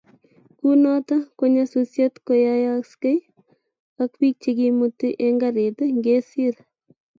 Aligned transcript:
kunoto 0.57 1.15
ko 1.37 1.43
nyasusiet 1.53 2.13
koyayasgei 2.25 3.19
ak 4.01 4.11
biik 4.19 4.35
chegimuti 4.43 5.07
eng 5.25 5.37
karit 5.41 5.77
ngesiir 5.97 6.55